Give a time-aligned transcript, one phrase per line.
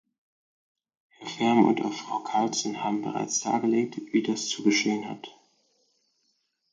[1.19, 5.27] Herr Färm und auch Frau Carlsson haben bereits dargelegt, wie das zu geschehen hat.